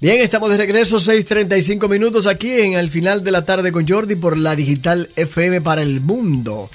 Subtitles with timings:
[0.00, 4.14] Bien, estamos de regreso, 6:35 minutos aquí en el final de la tarde con Jordi
[4.14, 6.70] por la Digital FM para el mundo.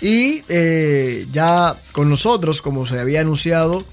[0.00, 3.84] Y eh, ya con nosotros, como se había anunciado,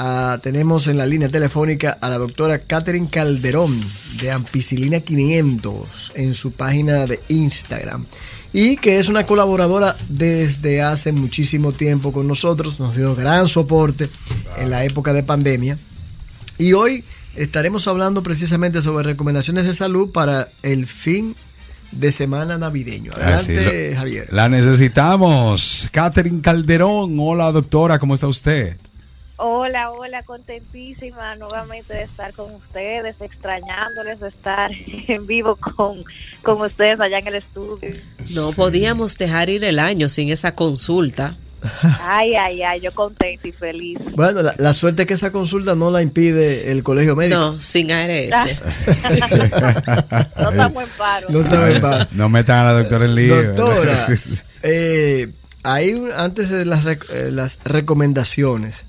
[0.00, 3.80] ah, tenemos en la línea telefónica a la doctora Catherine Calderón
[4.20, 8.04] de Ampicilina 500 en su página de Instagram.
[8.52, 14.08] Y que es una colaboradora desde hace muchísimo tiempo con nosotros, nos dio gran soporte
[14.58, 15.78] en la época de pandemia.
[16.58, 17.04] Y hoy
[17.36, 21.34] estaremos hablando precisamente sobre recomendaciones de salud para el fin
[21.92, 23.12] de semana navideño.
[23.14, 24.28] Adelante, Javier.
[24.32, 25.88] La necesitamos.
[25.92, 28.76] Catherine Calderón, hola doctora, ¿cómo está usted?
[29.36, 34.70] Hola, hola, contentísima nuevamente de estar con ustedes, extrañándoles de estar
[35.08, 36.04] en vivo con,
[36.42, 37.90] con ustedes allá en el estudio.
[38.34, 41.36] No podíamos dejar ir el año sin esa consulta.
[42.00, 43.98] Ay, ay, ay, yo contenta y feliz.
[44.16, 47.36] Bueno, la, la suerte es que esa consulta no la impide el colegio médico.
[47.38, 48.30] No, sin ARS.
[50.36, 51.26] No estamos en paro.
[51.30, 52.06] No estaba en paro.
[52.12, 53.42] No metan a la doctora en lío.
[53.52, 54.06] Doctora,
[54.62, 55.28] eh,
[55.62, 58.84] ahí antes de las, rec- eh, las recomendaciones,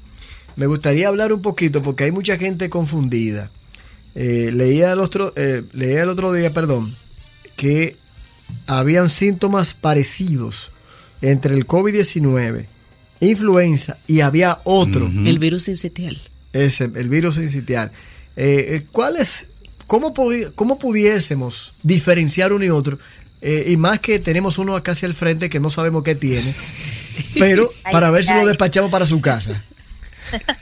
[0.55, 3.49] me gustaría hablar un poquito porque hay mucha gente confundida.
[4.16, 6.95] Eh, leía, el otro, eh, leía el otro día, perdón,
[7.58, 7.97] que
[8.67, 10.71] habían síntomas parecidos
[11.21, 12.66] entre el COVID-19,
[13.19, 15.08] influenza y había otro.
[15.08, 16.21] El virus incitial.
[16.53, 17.91] Ese, el virus incitial.
[18.35, 19.47] Eh, eh, ¿Cuál es,
[19.88, 22.99] cómo, pudi- cómo pudiésemos diferenciar uno y otro?
[23.41, 26.55] Eh, y más que tenemos uno acá hacia el frente que no sabemos qué tiene,
[27.39, 29.63] pero para ver si lo despachamos para su casa.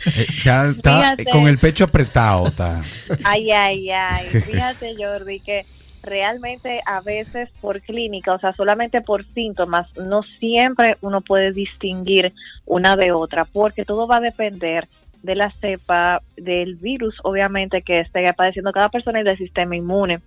[0.06, 1.26] Eh, ya está Fíjate.
[1.32, 2.48] con el pecho apretado.
[2.48, 2.84] Está.
[3.24, 4.28] Ay, ay, ay.
[4.46, 5.66] Fíjate, Jordi, que
[6.04, 12.34] realmente a veces por clínica, o sea, solamente por síntomas, no siempre uno puede distinguir
[12.66, 14.88] una de otra, porque todo va a depender
[15.24, 20.20] de la cepa del virus, obviamente, que esté padeciendo cada persona y del sistema inmune.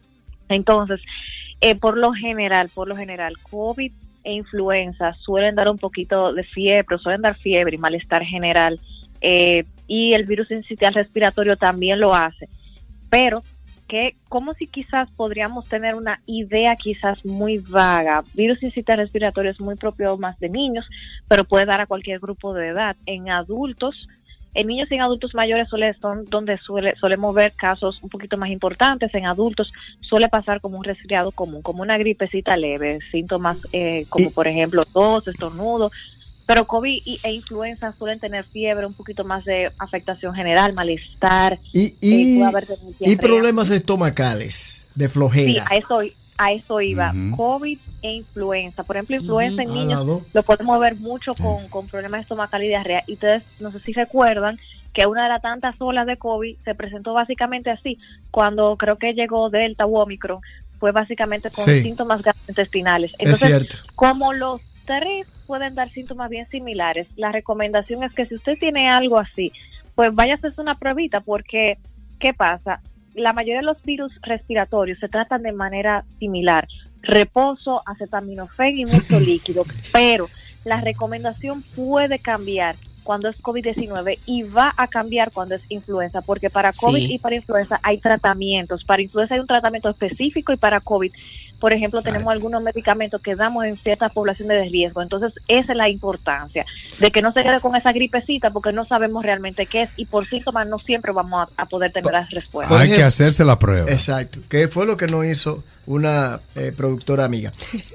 [0.48, 1.00] Entonces,
[1.60, 3.92] eh, por lo general, por lo general, COVID
[4.24, 8.80] e influenza suelen dar un poquito de fiebre, suelen dar fiebre y malestar general,
[9.20, 12.48] eh, y el virus incitial respiratorio también lo hace.
[13.10, 13.42] Pero
[13.88, 18.24] que como si quizás podríamos tener una idea quizás muy vaga.
[18.34, 20.86] Virus incitial respiratorio es muy propio más de niños,
[21.28, 22.96] pero puede dar a cualquier grupo de edad.
[23.06, 24.08] En adultos,
[24.54, 28.36] en niños y en adultos mayores suele, son donde suele, solemos ver casos un poquito
[28.36, 29.14] más importantes.
[29.14, 34.30] En adultos suele pasar como un resfriado común, como una gripecita leve, síntomas eh, como
[34.30, 35.90] por ejemplo tos, estornudo.
[36.46, 41.58] Pero COVID y- e influenza suelen tener fiebre, un poquito más de afectación general, malestar,
[41.72, 42.42] Y, eh, y,
[43.00, 45.64] y problemas estomacales, de Sí, flojera.
[45.68, 46.00] a eso,
[46.38, 47.12] a eso iba.
[47.36, 48.84] COVID e influenza.
[48.84, 52.68] Por ejemplo, influenza en Ah, niños lo podemos ver mucho con, con problemas estomacales y
[52.68, 53.02] diarrea.
[53.06, 54.58] Y ustedes, no sé si recuerdan
[54.92, 57.98] que una de las tantas olas de COVID se presentó básicamente así,
[58.30, 60.40] cuando creo que llegó Delta u Omicron,
[60.78, 61.82] fue básicamente con Sí.
[61.82, 63.10] síntomas gastrointestinales.
[63.14, 63.76] Es Entonces, cierto.
[63.94, 68.88] como los tres pueden dar síntomas bien similares, la recomendación es que si usted tiene
[68.88, 69.52] algo así,
[69.94, 71.78] pues vaya a hacerse una pruebita porque,
[72.18, 72.80] ¿qué pasa?
[73.14, 76.66] La mayoría de los virus respiratorios se tratan de manera similar.
[77.02, 80.28] Reposo, acetaminofén y mucho líquido, pero
[80.64, 86.50] la recomendación puede cambiar cuando es COVID-19 y va a cambiar cuando es influenza, porque
[86.50, 87.14] para COVID Sí.
[87.14, 88.84] y para influenza hay tratamientos.
[88.84, 91.12] Para influenza hay un tratamiento específico y para COVID
[91.58, 95.00] por ejemplo, tenemos algunos medicamentos que damos en ciertas poblaciones de riesgo.
[95.02, 96.64] Entonces, esa es la importancia
[97.00, 100.04] de que no se quede con esa gripecita porque no sabemos realmente qué es y
[100.06, 102.78] por síntomas no siempre vamos a, a poder tener las respuestas.
[102.78, 103.90] Hay que hacerse la prueba.
[103.90, 107.52] Exacto, que fue lo que nos hizo una eh, productora amiga.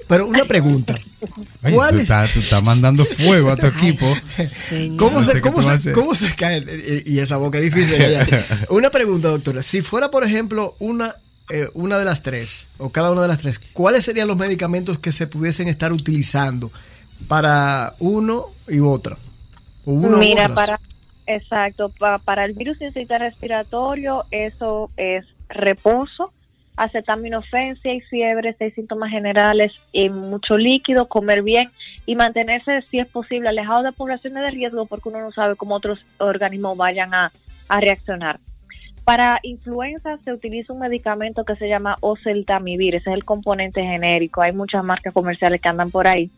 [0.07, 0.97] Pero una pregunta.
[1.61, 4.05] Ay, ¿Cuál tú, es- estás, tú estás mandando fuego a tu equipo.
[4.47, 4.97] Señor.
[4.97, 6.63] ¿Cómo, No se, cómo, se, cómo se cae?
[7.05, 7.95] Y esa boca es difícil.
[8.69, 9.61] Una pregunta, doctora.
[9.61, 11.15] Si fuera, por ejemplo, una,
[11.51, 14.99] eh, una de las tres, o cada una de las tres, ¿cuáles serían los medicamentos
[14.99, 16.71] que se pudiesen estar utilizando
[17.27, 19.17] para uno y otro?
[19.85, 20.79] O uno Mira, para
[21.27, 26.31] exacto, pa- para el virus incitial respiratorio eso es reposo,
[26.77, 31.71] acetaminofén, si hay fiebre, si hay síntomas generales, y mucho líquido, comer bien
[32.05, 35.75] y mantenerse, si es posible, alejado de poblaciones de riesgo porque uno no sabe cómo
[35.75, 37.31] otros organismos vayan a,
[37.67, 38.39] a reaccionar.
[39.03, 44.41] Para influenza se utiliza un medicamento que se llama oseltamivir, ese es el componente genérico.
[44.41, 46.29] Hay muchas marcas comerciales que andan por ahí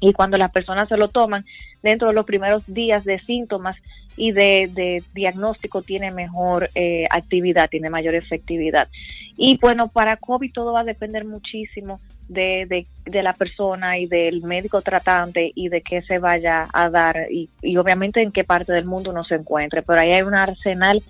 [0.00, 1.44] y cuando las personas se lo toman
[1.82, 3.76] dentro de los primeros días de síntomas
[4.16, 8.88] y de, diagnóstico tiene mejor eh, actividad, tiene mayor efectividad.
[9.36, 14.06] Y bueno, para COVID todo va a depender muchísimo de, de, de la persona y
[14.06, 18.44] del médico tratante y de qué se vaya a dar y, y obviamente en qué
[18.44, 19.82] parte del mundo uno se encuentre.
[19.82, 21.02] Pero ahí hay un arsenal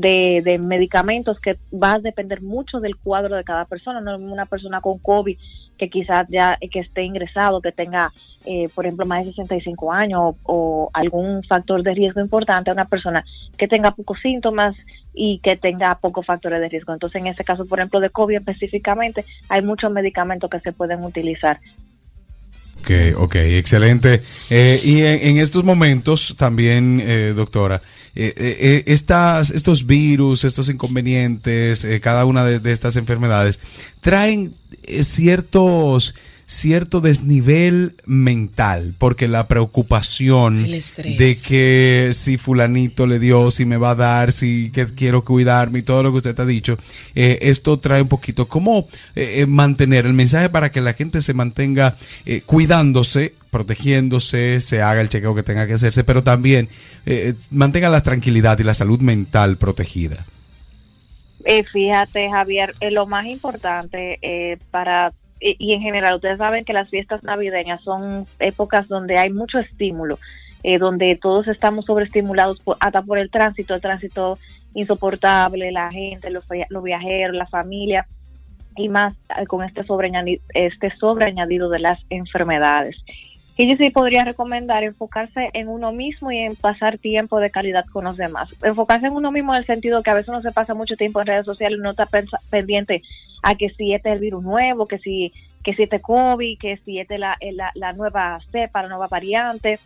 [0.00, 4.00] de, de medicamentos que va a depender mucho del cuadro de cada persona.
[4.00, 5.36] No una persona con COVID
[5.78, 8.12] que quizás ya que esté ingresado, que tenga,
[8.44, 13.24] eh, por ejemplo, más de 65 años o, algún factor de riesgo importante una persona
[13.56, 14.76] que tenga pocos síntomas
[15.14, 16.92] y que tenga pocos factores de riesgo.
[16.92, 21.04] Entonces, en este caso, por ejemplo, de COVID específicamente, hay muchos medicamentos que se pueden
[21.04, 21.60] utilizar.
[22.80, 24.22] Ok, ok, excelente.
[24.50, 27.82] Eh, y en, en, estos momentos también, eh, doctora,
[28.14, 33.60] eh, eh, estas, estos virus, estos inconvenientes, eh, cada una de, de, estas enfermedades,
[34.00, 34.54] traen
[35.02, 36.14] ciertos
[36.48, 43.90] cierto desnivel mental, porque la preocupación de que si fulanito le dio, si me va
[43.90, 46.78] a dar, si que quiero cuidarme y todo lo que usted ha dicho,
[47.14, 51.34] eh, esto trae un poquito cómo eh, mantener el mensaje para que la gente se
[51.34, 56.70] mantenga eh, cuidándose, protegiéndose, se haga el chequeo que tenga que hacerse, pero también
[57.04, 60.24] eh, mantenga la tranquilidad y la salud mental protegida.
[61.44, 64.18] Eh, fíjate, Javier, eh, lo más importante
[64.70, 69.30] para y, y, en general ustedes saben que las fiestas navideñas son épocas donde hay
[69.30, 70.18] mucho estímulo,
[70.62, 74.38] eh, donde todos estamos sobreestimulados por, hasta por el tránsito, el tránsito
[74.74, 78.06] insoportable, la gente, los, los viajeros, la familia
[78.76, 82.96] y más eh, con este sobreañadido, este sobreañadido de las enfermedades.
[83.56, 87.84] Y yo sí podría recomendar enfocarse en uno mismo y en pasar tiempo de calidad
[87.86, 88.54] con los demás.
[88.62, 91.20] Enfocarse en uno mismo en el sentido que a veces uno se pasa mucho tiempo
[91.20, 92.06] en redes sociales y no está
[92.50, 93.02] pendiente
[93.42, 95.32] a que si este es el virus nuevo, que si
[95.64, 99.08] que si este COVID, que si este es la, la, la nueva cepa, la nueva
[99.08, 99.78] variante,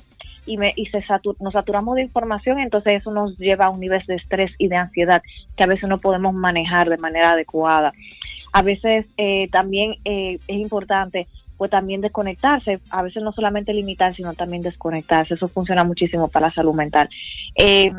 [0.46, 3.80] y, me, y se satur, nos saturamos de información, entonces eso nos lleva a un
[3.80, 5.22] nivel de estrés y de ansiedad
[5.56, 7.92] que a veces no podemos manejar de manera adecuada.
[8.52, 11.26] A veces eh, también eh, es importante
[11.56, 16.48] pues también desconectarse, a veces no solamente limitar, sino también desconectarse, eso funciona muchísimo para
[16.48, 17.08] la salud mental.
[17.54, 17.92] Eh,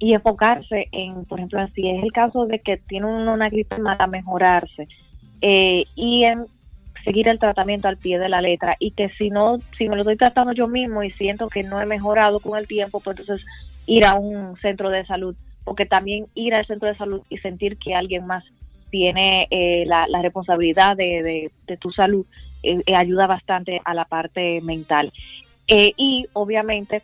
[0.00, 4.06] y enfocarse en, por ejemplo, si es el caso de que tiene una gripe mala,
[4.06, 4.88] mejorarse
[5.42, 6.46] eh, y en
[7.04, 10.02] seguir el tratamiento al pie de la letra y que si no, si me lo
[10.02, 13.46] estoy tratando yo mismo y siento que no he mejorado con el tiempo, pues entonces
[13.86, 17.76] ir a un centro de salud, porque también ir al centro de salud y sentir
[17.76, 18.44] que alguien más
[18.90, 22.26] tiene eh, la, la, responsabilidad de, de, tu salud
[22.62, 25.12] eh, ayuda bastante a la parte mental.
[25.68, 27.02] Eh, y obviamente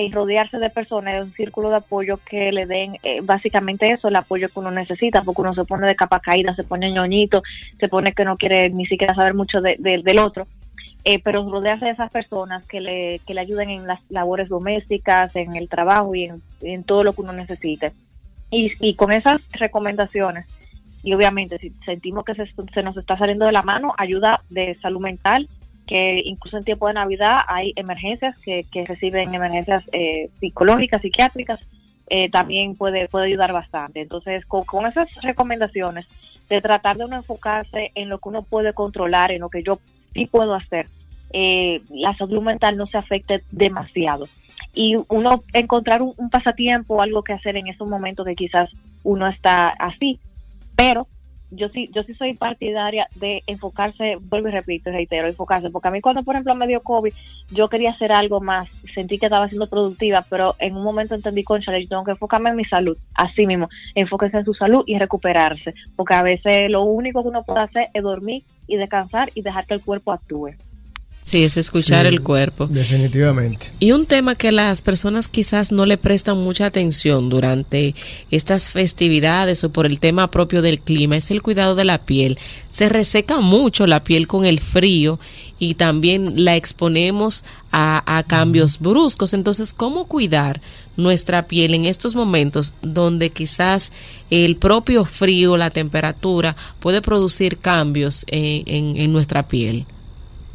[0.00, 4.08] y rodearse de personas de un círculo de apoyo que le den eh, básicamente eso,
[4.08, 7.42] el apoyo que uno necesita, porque uno se pone de capa caída, se pone ñoñito,
[7.78, 10.46] se pone que no quiere ni siquiera saber mucho de, de, del otro.
[11.06, 15.36] Eh, pero rodearse de esas personas que le, que le ayuden en las labores domésticas,
[15.36, 17.92] en el trabajo y en, en todo lo que uno necesite.
[18.50, 20.46] Y, y, con esas recomendaciones,
[21.02, 24.76] y obviamente si sentimos que se, se nos está saliendo de la mano, ayuda de
[24.80, 25.48] salud mental,
[25.86, 31.60] que incluso en tiempo de Navidad hay emergencias que, que reciben emergencias eh, psicológicas, psiquiátricas,
[32.08, 34.00] eh, también puede, puede ayudar bastante.
[34.00, 36.06] Entonces, con, con, esas recomendaciones
[36.48, 39.78] de tratar de uno enfocarse en lo que uno puede controlar, en lo que yo
[40.12, 40.86] sí puedo hacer,
[41.32, 44.26] eh, la salud mental no se afecte demasiado.
[44.74, 48.70] Y uno encontrar un, un pasatiempo, algo que hacer en esos momentos que quizás
[49.02, 50.18] uno está así,
[50.76, 51.06] pero
[51.50, 55.90] yo sí, yo sí soy partidaria de enfocarse, vuelvo y repito, reitero, enfocarse, porque a
[55.90, 57.12] mí cuando, por ejemplo, me dio COVID,
[57.50, 61.44] yo quería hacer algo más, sentí que estaba siendo productiva, pero en un momento entendí,
[61.44, 64.98] concha, yo tengo que enfocarme en mi salud, así mismo, enfóquese en su salud y
[64.98, 69.42] recuperarse, porque a veces lo único que uno puede hacer es dormir y descansar y
[69.42, 70.54] dejar que el cuerpo actúe.
[71.24, 72.66] Sí, es escuchar sí, el cuerpo.
[72.66, 73.72] Definitivamente.
[73.80, 77.94] Y un tema que las personas quizás no le prestan mucha atención durante
[78.30, 82.38] estas festividades o por el tema propio del clima es el cuidado de la piel.
[82.68, 85.18] Se reseca mucho la piel con el frío
[85.58, 89.32] y también la exponemos a, a cambios bruscos.
[89.32, 90.60] Entonces, ¿cómo cuidar
[90.98, 93.92] nuestra piel en estos momentos donde quizás
[94.28, 99.86] el propio frío, la temperatura puede producir cambios en, en, en nuestra piel?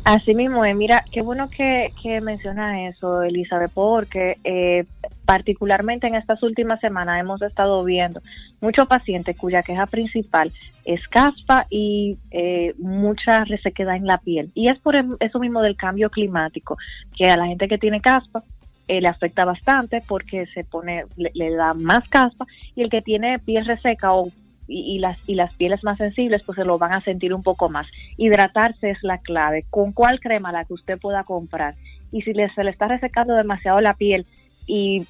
[0.03, 2.17] Así mismo, eh, mira, qué bueno que, que
[2.87, 4.85] eso, Elizabeth, porque eh,
[5.25, 8.21] particularmente en estas últimas semanas hemos estado viendo
[8.61, 10.51] muchos pacientes cuya queja principal
[10.85, 14.49] es caspa y eh, mucha resequedad en la piel.
[14.55, 16.77] Y es por eso mismo del cambio climático,
[17.15, 18.43] que a la gente que tiene caspa
[18.87, 23.03] eh, le afecta bastante porque se pone, le, le da más caspa y el que
[23.03, 24.29] tiene piel reseca o
[24.69, 27.43] y, y, las, y las pieles más sensibles pues se lo van a sentir un
[27.43, 27.87] poco más.
[28.17, 29.65] Hidratarse es la clave.
[29.69, 31.75] ¿Con cuál crema la que usted pueda comprar?
[32.11, 34.25] Y si le, se le está resecando demasiado la piel
[34.65, 35.05] y,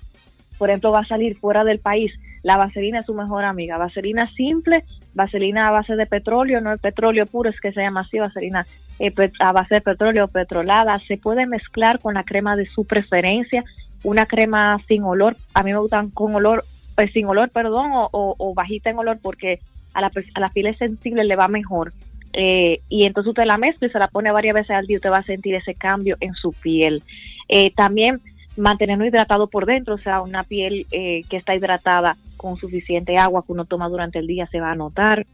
[0.58, 3.78] por ejemplo, va a salir fuera del país, la vaselina es su mejor amiga.
[3.78, 8.02] Vaselina simple, vaselina a base de petróleo, no el petróleo puro, es que se llama
[8.02, 8.66] así, vaselina
[9.00, 11.00] eh, a base de petróleo petrolada.
[11.00, 13.66] Se puede mezclar con la crema de su preferencia,
[14.04, 15.36] una crema sin olor.
[15.54, 16.64] A mí me gustan con olor
[17.00, 19.62] pues, sin olor, perdón, o, bajita en olor porque
[19.94, 21.94] a la, a la piel sensible le va mejor.
[22.34, 25.10] Eh, y entonces usted la mezcla y se la pone varias veces al día, usted
[25.10, 27.02] va a sentir ese cambio en su piel.
[27.48, 28.20] Eh, también
[28.58, 33.46] mantenerlo hidratado por dentro, o sea, una piel eh, que está hidratada con suficiente agua
[33.46, 35.26] que uno toma durante el día se va a notar.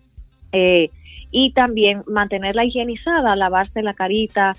[1.32, 4.56] Y también mantenerla higienizada, lavarse la carita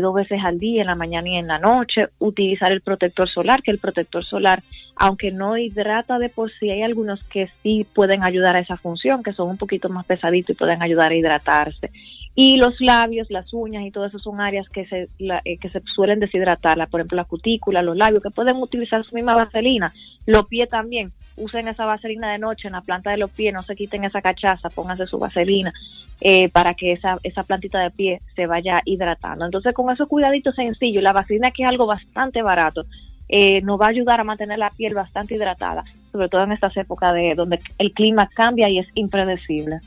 [0.00, 3.62] dos veces al día, en la mañana y en la noche, utilizar el protector solar,
[3.62, 4.62] que el protector solar,
[5.00, 9.22] aunque no hidrata de por sí, hay algunos que sí pueden ayudar a esa función,
[9.22, 11.90] que son un poquito más pesaditos y pueden ayudar a hidratarse.
[12.34, 15.80] Y los labios, las uñas y todo eso son áreas que se, eh, que se
[15.94, 19.90] suelen deshidratar, por ejemplo la cutícula, los labios, que pueden utilizar su misma vaselina,
[20.26, 23.62] los pies también, usen esa vaselina de noche en la planta de los pies, no
[23.62, 25.72] se quiten esa cachaza, pónganse su vaselina
[26.20, 29.46] eh, para que esa, esa plantita de pie se vaya hidratando.
[29.46, 32.84] Entonces con esos cuidaditos sencillos, la vaselina que es algo bastante barato,
[33.32, 36.76] eh, nos va a ayudar a mantener la piel bastante hidratada, sobre todo en estas
[36.76, 39.78] épocas de donde el clima cambia y es impredecible.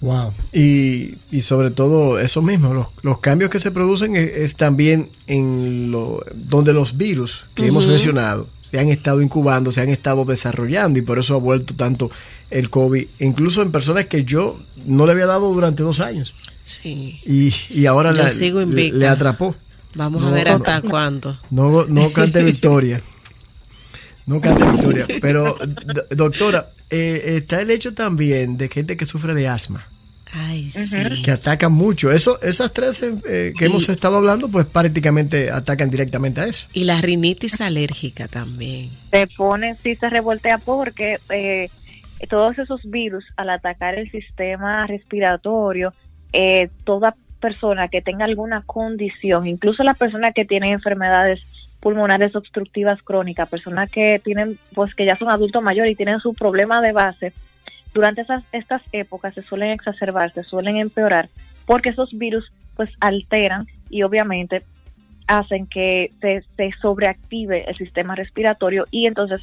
[0.00, 0.32] Wow.
[0.54, 5.90] Y, y, sobre todo eso mismo, los, los cambios que se producen es, también en
[5.90, 10.98] lo, donde los virus que hemos mencionado se han estado incubando, se han estado desarrollando
[10.98, 12.10] y por eso ha vuelto tanto
[12.50, 16.34] el COVID, incluso en personas que yo no le había dado durante dos años.
[16.64, 17.20] Sí.
[17.26, 19.54] Y, y ahora le, atrapó.
[19.94, 21.38] Vamos a ver hasta cuándo.
[21.50, 23.02] No, no cante victoria.
[24.26, 25.06] No cante victoria.
[25.20, 25.56] Pero,
[26.10, 29.86] doctora, eh, está el hecho también de gente que sufre de asma.
[30.32, 31.22] Ay, sí.
[31.24, 32.12] Que atacan mucho.
[32.12, 36.68] Eso, esas tres eh, que hemos estado hablando, pues prácticamente atacan directamente a eso.
[36.72, 38.90] Y la rinitis alérgica también.
[39.10, 41.68] Se pone, sí, se revoltea porque eh,
[42.28, 45.92] todos esos virus, al atacar el sistema respiratorio,
[46.32, 51.44] eh, toda persona que tenga alguna condición, incluso las personas que tienen enfermedades
[51.80, 56.34] pulmonares obstructivas crónicas, personas que tienen, pues que ya son adultos mayores y tienen su
[56.34, 57.32] problema de base,
[57.92, 61.28] durante esas, estas épocas se suelen exacerbar, se suelen empeorar,
[61.66, 64.62] porque esos virus pues alteran y obviamente
[65.26, 69.40] hacen que se, se sobreactive el sistema respiratorio y entonces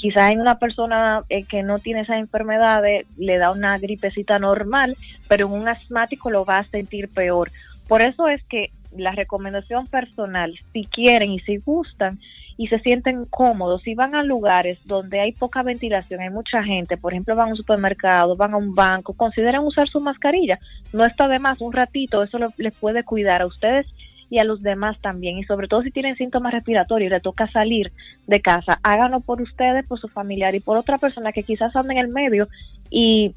[0.00, 2.82] quizás en una persona eh, que no tiene esa enfermedad
[3.18, 4.96] le da una gripecita normal,
[5.28, 7.50] pero en un asmático lo va a sentir peor.
[7.86, 12.18] Por eso es que la recomendación personal, si quieren y si gustan,
[12.56, 16.98] y se sienten cómodos, si van a lugares donde hay poca ventilación, hay mucha gente,
[16.98, 20.58] por ejemplo, van a un supermercado, van a un banco, consideren usar su mascarilla.
[20.92, 23.86] No está de más, un ratito, eso les puede cuidar a ustedes
[24.30, 25.36] y a los demás también.
[25.38, 27.92] Y sobre todo si tienen síntomas respiratorios y le toca salir
[28.26, 31.94] de casa, háganlo por ustedes, por su familiar y por otra persona que quizás ande
[31.94, 32.48] en el medio
[32.88, 33.34] y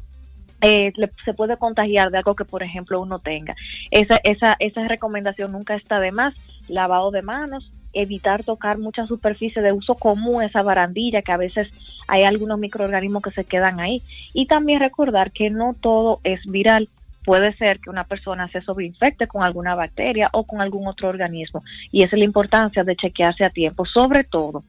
[0.61, 0.93] eh,
[1.25, 3.55] se puede contagiar de algo que, por ejemplo, uno tenga.
[3.91, 6.35] Esa, esa, esa recomendación nunca está de más.
[6.69, 11.71] Lavado de manos, evitar tocar mucha superficie de uso común, esa barandilla, que a veces
[12.07, 14.01] hay algunos microorganismos que se quedan ahí.
[14.33, 16.87] Y también recordar que no todo es viral.
[17.23, 21.63] Puede ser que una persona se sobreinfecte con alguna bacteria o con algún otro organismo.
[21.91, 23.85] Y esa es la importancia de chequearse a tiempo.
[23.85, 24.63] Sobre todo,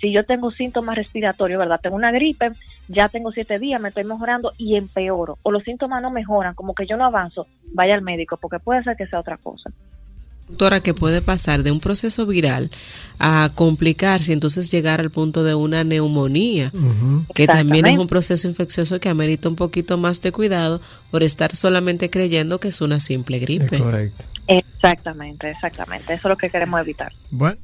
[0.00, 1.80] si yo tengo síntomas respiratorios, ¿verdad?
[1.80, 2.50] Tengo una gripe,
[2.88, 5.38] ya tengo siete días, me estoy mejorando y empeoro.
[5.42, 8.82] O los síntomas no mejoran, como que yo no avanzo, vaya al médico, porque puede
[8.82, 9.70] ser que sea otra cosa
[10.52, 12.70] doctora, que puede pasar de un proceso viral
[13.18, 16.70] a complicarse y entonces llegar al punto de una neumonía,
[17.34, 20.80] que también es un proceso infeccioso que amerita un poquito más de cuidado
[21.10, 23.78] por estar solamente creyendo que es una simple gripe.
[23.78, 24.24] correcto.
[24.46, 26.12] Exactamente, exactamente.
[26.12, 27.12] Eso es lo que queremos evitar.
[27.30, 27.58] Bueno,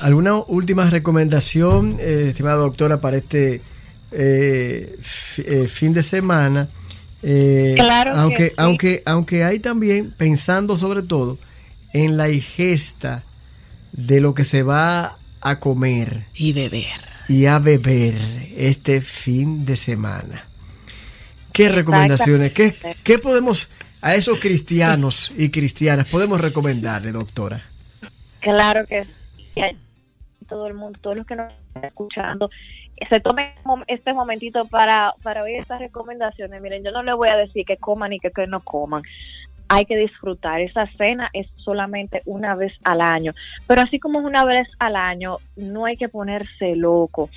[0.00, 3.60] ¿alguna última recomendación, eh, estimada doctora, para este
[4.12, 4.96] eh,
[5.38, 6.68] eh, fin de semana?
[7.20, 11.36] claro aunque, aunque, aunque hay también, pensando sobre todo,
[11.92, 13.22] en la ingesta
[13.92, 18.14] de lo que se va a comer y beber y a beber
[18.56, 20.44] este fin de semana.
[21.52, 22.52] ¿Qué recomendaciones?
[22.52, 23.68] ¿Qué, ¿Qué podemos
[24.00, 27.62] a esos cristianos y cristianas podemos recomendarle, doctora?
[28.40, 29.04] Claro que
[29.54, 29.62] sí.
[30.48, 32.48] Todo el mundo, todos los que nos están escuchando,
[33.10, 33.52] se tomen
[33.86, 36.62] este momentito para, para oír estas recomendaciones.
[36.62, 39.02] Miren, yo no les voy a decir que coman y que, que no coman
[39.68, 40.60] hay que disfrutar.
[40.60, 43.32] Esa cena es solamente una vez al año.
[43.66, 47.30] Pero así como es una vez al año, no hay que ponerse loco.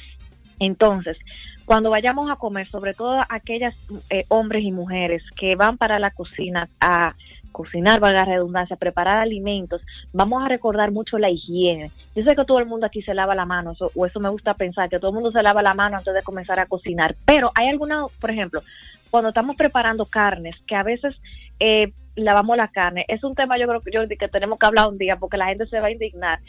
[0.59, 1.17] Entonces,
[1.65, 3.75] cuando vayamos a comer, sobre todo aquellas
[4.09, 7.15] eh, hombres y mujeres que van para la cocina a
[7.51, 9.81] cocinar, valga la redundancia, preparar alimentos,
[10.13, 11.91] vamos a recordar mucho la higiene.
[12.15, 14.53] Yo sé que todo el mundo aquí se lava la mano, o eso me gusta
[14.53, 17.51] pensar, que todo el mundo se lava la mano antes de comenzar a cocinar, pero
[17.55, 18.61] hay alguna, por ejemplo,
[19.09, 21.15] cuando estamos preparando carnes, que a veces
[21.59, 23.05] eh, lavamos la carne.
[23.07, 25.47] Es un tema yo creo que yo que tenemos que hablar un día porque la
[25.47, 26.39] gente se va a indignar.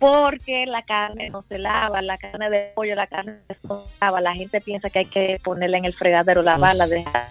[0.00, 4.20] porque la carne no se lava, la carne de pollo, la carne no se lava,
[4.20, 7.28] la gente piensa que hay que ponerla en el fregadero, lavarla, dejar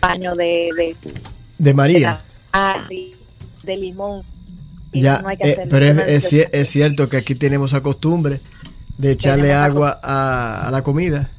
[0.00, 0.96] baño de, de,
[1.58, 2.18] de María,
[2.88, 3.14] de,
[3.64, 4.22] de limón.
[4.92, 7.82] ya, no hay que eh, pero es, es cier- es cierto que aquí tenemos esa
[7.82, 8.40] costumbre
[8.98, 11.30] de echarle la agua a, a la comida.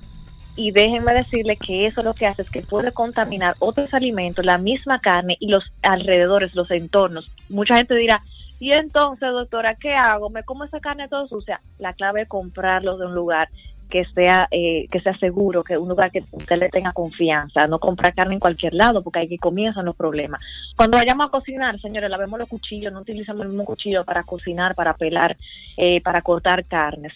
[0.56, 4.58] Y déjenme decirle que eso lo que hace es que puede contaminar otros alimentos, la
[4.58, 7.30] misma carne y los alrededores, los entornos.
[7.50, 8.22] Mucha gente dirá,
[8.60, 10.30] y entonces, doctora, ¿qué hago?
[10.30, 11.62] ¿Me como esa carne toda sucia?
[11.80, 13.50] La clave es comprarlo de un lugar
[13.90, 17.80] que sea eh, que sea seguro, que un lugar que usted le tenga confianza, no
[17.80, 20.42] comprar carne en cualquier lado, porque ahí comienzan los problemas.
[20.76, 24.76] Cuando vayamos a cocinar, señores, lavemos los cuchillos, no utilicemos el mismo cuchillo para cocinar,
[24.76, 25.38] para pelar,
[25.78, 27.14] eh, para cortar carnes.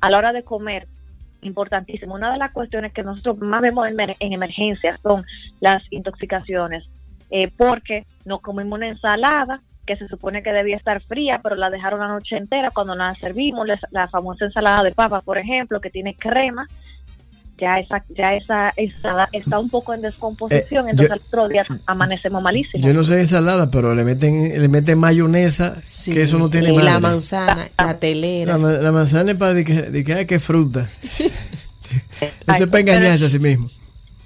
[0.00, 0.86] A la hora de comer,
[1.42, 2.14] importantísimo.
[2.14, 5.24] Una de las cuestiones que nosotros más vemos en, en emergencias son
[5.60, 6.84] las intoxicaciones,
[7.30, 11.68] eh, porque no comimos una ensalada que se supone que debía estar fría, pero la
[11.68, 15.90] dejaron la noche entera cuando la servimos, la famosa ensalada de papa, por ejemplo, que
[15.90, 16.68] tiene crema,
[17.62, 21.48] ya esa, ya esa ensalada está un poco en descomposición, Eh, entonces yo- al otro
[21.48, 22.84] día amanecemos malísimos.
[22.86, 26.12] Yo no sé de ensalada, pero le meten, le meten mayonesa, Sí.
[26.12, 26.84] que eso no tiene y madre.
[26.84, 28.52] la manzana, la telera.
[28.52, 30.88] La, ma- la manzana es para de que, de que, ay, que fruta.
[32.46, 33.68] Eso es para engañarse a sí mismo.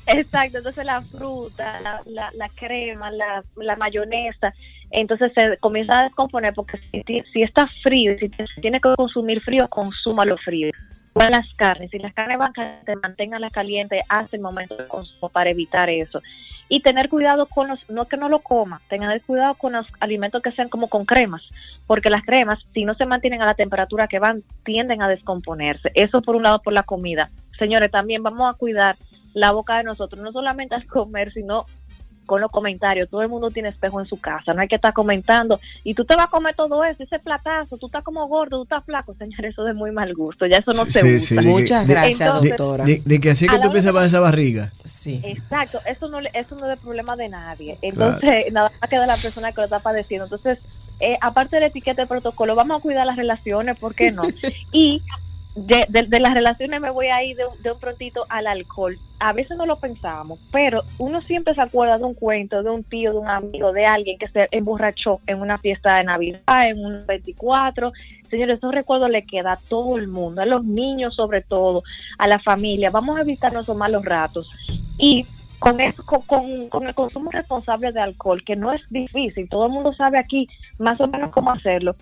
[0.07, 4.55] Exacto, entonces la fruta, la, la, la crema, la, la mayonesa,
[4.91, 6.79] entonces se comienza a descomponer porque
[7.33, 10.71] si, está frío, si si tiene que consumir frío, consúmalo frío.
[11.17, 15.49] Las carnes, si las carnes van calientes, manténganlas calientes hasta el momento de consumo para
[15.49, 16.21] evitar eso.
[16.69, 20.43] Y tener cuidado con los, no que no lo coma, tener cuidado con los alimentos
[20.43, 21.43] que sean como con cremas,
[21.87, 25.91] porque las cremas, si no se mantienen a la temperatura que van, tienden a descomponerse.
[25.95, 27.31] Eso por un lado por la comida.
[27.59, 28.97] Señores, también vamos a cuidar
[29.33, 31.67] la boca de nosotros, no solamente al comer, sino
[32.27, 33.09] con los comentarios.
[33.09, 35.59] Todo el mundo tiene espejo en su casa, no hay que estar comentando.
[35.85, 38.63] Y tú te vas a comer todo eso, ese platazo, tú estás como gordo, tú
[38.65, 41.17] estás flaco, señor, eso es de muy mal gusto, ya eso no Sí, se sí,
[41.35, 41.43] usa.
[41.43, 41.49] sí.
[41.49, 42.85] Muchas de- gracias, entonces- doctora.
[42.85, 44.71] De, de que así que tú piensas para esa barriga.
[44.85, 45.21] sí.
[45.25, 47.79] Exacto, eso no, le- eso no es problema de nadie.
[47.83, 50.25] Entonces, nada más que de la persona que lo está padeciendo.
[50.27, 50.59] Entonces,
[51.01, 54.23] eh, aparte de la etiqueta de protocolo, vamos a cuidar las relaciones, ¿por qué no?
[54.73, 55.03] Y
[55.57, 58.97] de, de- de las relaciones me voy a ir de, de un prontito al alcohol.
[59.19, 62.85] A veces no lo pensamos, pero uno siempre se acuerda de un cuento, de un
[62.85, 66.85] tío, de un amigo, de alguien que se emborrachó en una fiesta de Navidad, en
[66.85, 67.93] un 24.
[68.29, 71.83] Señores, esos recuerdos le queda a todo el mundo, a los niños sobre todo,
[72.19, 72.91] a la familia.
[72.91, 74.51] Vamos a evitarnos esos malos ratos.
[74.99, 75.25] Y
[75.59, 79.73] con, eso, con, con- el consumo responsable de alcohol, que no es difícil, todo el
[79.73, 81.97] mundo sabe aquí más o menos cómo hacerlo,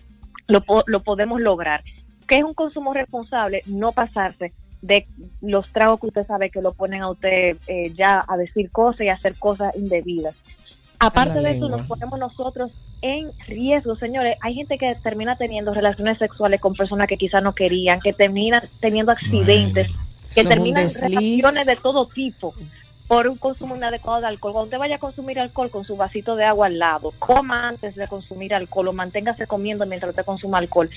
[0.49, 1.83] lo, lo podemos lograr.
[2.27, 3.63] Que es un consumo responsable?
[3.67, 5.07] No pasarse de
[5.41, 9.03] los tragos que usted sabe que lo ponen a usted eh, ya a decir cosas
[9.03, 10.35] y a hacer cosas indebidas.
[10.99, 12.71] Aparte de eso, nos ponemos nosotros
[13.03, 14.37] en riesgo, señores.
[14.41, 18.63] Hay gente que termina teniendo relaciones sexuales con personas que quizás no querían, que terminan
[18.81, 19.91] teniendo accidentes,
[20.35, 22.55] que es un terminan relaciones de todo tipo
[23.07, 24.53] por un consumo inadecuado de alcohol.
[24.53, 27.95] Cuando usted vaya a consumir alcohol con su vasito de agua al lado, coma antes
[27.95, 30.89] de consumir alcohol o manténgase comiendo mientras usted consuma alcohol.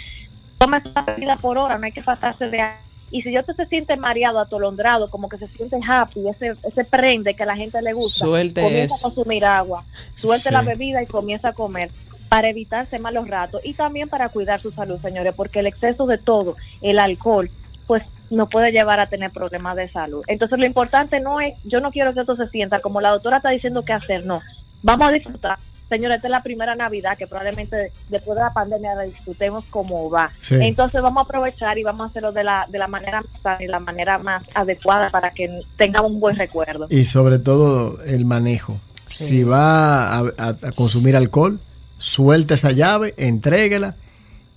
[0.58, 2.64] Toma esa bebida por hora, no hay que pasarse de.
[3.10, 6.84] Y si yo usted se siente mareado, atolondrado, como que se siente happy, ese, ese
[6.84, 9.08] prende que a la gente le gusta, Suelte comienza eso.
[9.08, 9.86] a consumir agua,
[10.20, 10.54] suelte Sí.
[10.54, 11.90] la bebida y comienza a comer
[12.28, 16.18] para evitarse malos ratos y también para cuidar su salud, señores, porque el exceso de
[16.18, 17.50] todo, el alcohol,
[17.86, 20.26] pues nos puede llevar a tener problemas de salud.
[20.28, 23.38] Entonces lo importante no es, yo no quiero que esto se sienta como la doctora
[23.38, 24.42] está diciendo qué hacer, no.
[24.84, 25.58] Vamos a disfrutar.
[25.90, 30.10] Señores, esta es la primera Navidad que probablemente después de la pandemia la disfrutemos como
[30.10, 30.30] va.
[30.42, 30.56] Sí.
[30.60, 33.64] Entonces vamos a aprovechar y vamos a hacerlo de la, de la manera más sana
[33.64, 36.88] y la manera más adecuada para que tengamos un buen recuerdo.
[36.90, 38.80] Y sobre todo el manejo.
[39.06, 39.26] Sí.
[39.26, 41.60] Si va a, a- a consumir alcohol,
[41.98, 43.96] suelta esa llave, entréguela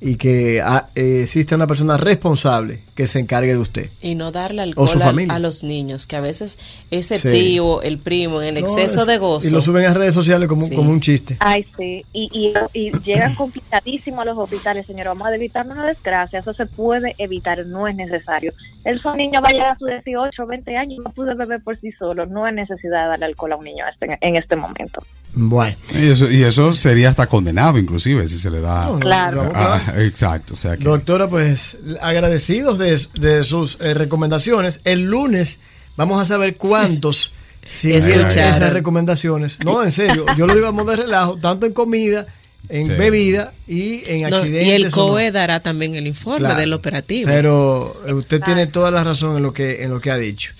[0.02, 3.90] y que ah, eh, exista una persona responsable que se encargue de usted.
[4.00, 6.58] Y no darle alcohol a, a los niños, que a veces
[6.90, 7.30] ese Sí.
[7.30, 9.46] tío, el primo, en el No, exceso es- de gozo.
[9.46, 10.74] Y lo suben a redes sociales como, Sí.
[10.74, 11.36] como un chiste.
[11.40, 12.54] Ay, sí, y, y,
[12.88, 15.10] y llegan complicadísimos a los hospitales, señora.
[15.10, 18.52] Vamos a evitarnos una desgracia, eso se puede evitar, no es necesario.
[18.84, 21.62] El su niño va a llegar a sus 18, 20 años y no puede beber
[21.62, 22.24] por sí solo.
[22.26, 25.02] No es necesidad de darle alcohol a un niño este- en este momento.
[25.32, 25.76] Bueno.
[25.94, 28.86] Y eso, y eso sería hasta condenado, inclusive, si se le da.
[28.86, 29.50] No, Claro.
[29.54, 30.54] Ah, exacto.
[30.54, 30.84] O sea que.
[30.84, 34.80] Doctora, pues agradecidos de, de sus eh, recomendaciones.
[34.84, 35.60] El lunes
[35.96, 37.32] vamos a saber cuántos
[37.64, 39.58] siguieron esas recomendaciones.
[39.64, 42.26] No, en serio, yo lo digo a modo de relajo, tanto en comida,
[42.68, 42.92] en Sí.
[42.92, 44.66] bebida y en No, accidentes.
[44.66, 44.90] y el no.
[44.90, 46.58] COE dará también el informe Claro.
[46.60, 47.30] del operativo.
[47.32, 50.52] Pero usted tiene toda la razón en lo que en lo que ha dicho.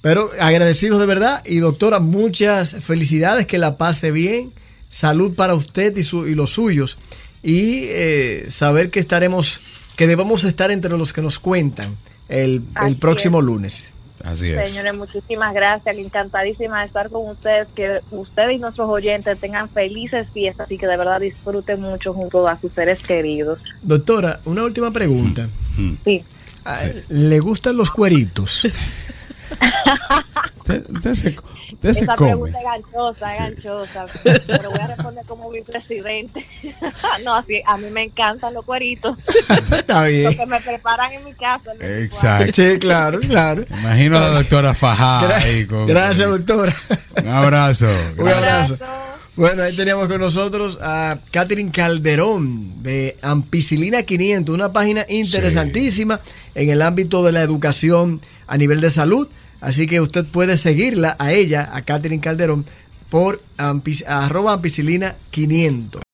[0.00, 4.52] Pero agradecidos de verdad y doctora, muchas felicidades, que la pase bien,
[4.88, 6.96] salud para usted y, su, y los suyos
[7.42, 9.60] y eh, saber que estaremos,
[9.96, 11.96] que debemos estar entre los que nos cuentan
[12.28, 13.44] el, el próximo es.
[13.44, 13.90] lunes.
[14.24, 14.70] Así es.
[14.70, 15.96] Señores, muchísimas gracias.
[15.96, 17.68] Encantadísima de estar con ustedes.
[17.76, 22.48] Que ustedes y nuestros oyentes tengan felices fiestas y que de verdad disfruten mucho junto
[22.48, 23.60] a sus seres queridos.
[23.82, 25.48] Doctora, una última pregunta.
[26.04, 26.24] Sí.
[26.64, 28.66] Ah, ¿Le gustan los cueritos?
[30.58, 31.36] Usted, usted se,
[31.72, 32.30] usted se Esa come.
[32.30, 33.38] pregunta es ganchosa, es Sí.
[33.42, 34.06] ganchosa.
[34.46, 36.44] Pero voy a responder como mi presidente.
[37.24, 39.16] no, así, a mí me encantan los cueritos.
[39.48, 40.36] Está Lo bien.
[40.36, 41.72] que me preparan en mi casa.
[41.72, 42.04] el 24.
[42.04, 42.52] Exacto.
[42.62, 43.64] Sí, claro, claro.
[43.80, 46.74] Imagino a la doctora Fajá ahí con- Gracias, doctora.
[47.22, 47.86] Un abrazo.
[48.18, 48.78] Un abrazo.
[49.36, 56.20] Bueno, ahí teníamos con nosotros a Catherine Calderón de Ampicilina 500, una página interesantísima
[56.54, 59.28] en el ámbito de la educación a nivel de salud.
[59.60, 62.66] Así que usted puede seguirla a ella, a Catherine Calderón,
[63.08, 63.42] por
[64.06, 66.05] arroba ampicilina 500.